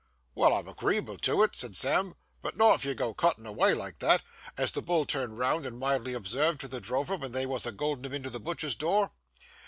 'Well, 0.33 0.55
I'm 0.55 0.67
agreeable 0.67 1.19
to 1.19 1.31
do 1.33 1.43
it,' 1.43 1.55
said 1.55 1.75
Sam, 1.75 2.15
'but 2.41 2.57
not 2.57 2.73
if 2.73 2.85
you 2.85 2.95
go 2.95 3.13
cuttin' 3.13 3.45
away 3.45 3.75
like 3.75 3.99
that, 3.99 4.23
as 4.57 4.71
the 4.71 4.81
bull 4.81 5.05
turned 5.05 5.37
round 5.37 5.63
and 5.63 5.77
mildly 5.77 6.13
observed 6.13 6.59
to 6.61 6.67
the 6.67 6.81
drover 6.81 7.17
ven 7.17 7.33
they 7.33 7.45
wos 7.45 7.67
a 7.67 7.71
goadin' 7.71 8.05
him 8.05 8.13
into 8.15 8.31
the 8.31 8.39
butcher's 8.39 8.73
door. 8.73 9.11